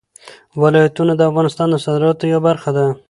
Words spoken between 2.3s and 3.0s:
یوه برخه ده.